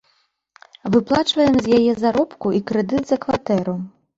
Выплачваем 0.95 1.53
з 1.65 1.81
яе 1.81 1.93
заробку 2.05 2.47
і 2.61 2.65
крэдыт 2.73 3.03
за 3.11 3.23
кватэру. 3.27 3.79